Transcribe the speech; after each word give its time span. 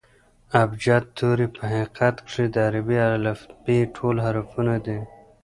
ابجد 0.61 1.03
توري 1.17 1.47
په 1.55 1.61
حقیقت 1.73 2.15
کښي 2.25 2.45
د 2.53 2.55
عربي 2.67 2.97
الفبې 3.13 3.79
ټول 3.95 4.15
حرفونه 4.25 4.75
دي. 4.85 4.99